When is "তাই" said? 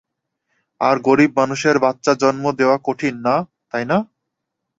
3.71-3.85